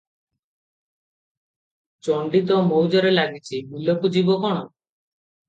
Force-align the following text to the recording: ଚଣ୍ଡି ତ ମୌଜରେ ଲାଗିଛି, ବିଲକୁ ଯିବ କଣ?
ଚଣ୍ଡି 2.07 2.41
ତ 2.53 2.57
ମୌଜରେ 2.71 3.13
ଲାଗିଛି, 3.19 3.61
ବିଲକୁ 3.77 4.13
ଯିବ 4.19 4.41
କଣ? 4.49 4.67